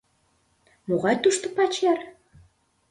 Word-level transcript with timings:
Могай 0.87 1.15
тушто 1.23 1.47
пачер! 1.57 1.99